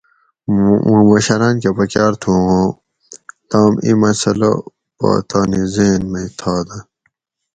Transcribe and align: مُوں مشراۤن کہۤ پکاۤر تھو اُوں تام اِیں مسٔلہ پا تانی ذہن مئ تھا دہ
مُوں 0.87 1.03
مشراۤن 1.07 1.55
کہۤ 1.61 1.71
پکاۤر 1.77 2.13
تھو 2.21 2.33
اُوں 2.47 2.65
تام 3.49 3.71
اِیں 3.83 3.97
مسٔلہ 4.01 4.51
پا 4.97 5.09
تانی 5.29 5.61
ذہن 5.73 6.01
مئ 6.11 6.27
تھا 6.37 6.53
دہ 6.67 6.77